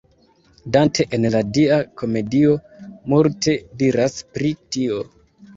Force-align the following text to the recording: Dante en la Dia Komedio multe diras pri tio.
Dante 0.75 1.05
en 1.17 1.27
la 1.35 1.41
Dia 1.57 1.77
Komedio 2.03 2.55
multe 3.15 3.55
diras 3.83 4.19
pri 4.35 4.53
tio. 4.75 5.03